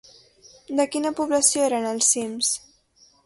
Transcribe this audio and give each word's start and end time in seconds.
De 0.79 0.85
quina 0.95 1.11
població 1.19 1.63
eren 1.67 1.87
els 1.91 2.09
cims? 2.15 2.53